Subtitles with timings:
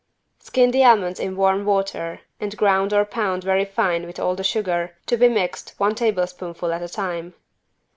[0.39, 4.43] Skin the almonds in warm water and ground or pound very fine with all the
[4.43, 7.35] sugar, to be mixed one tablespoonful at a time.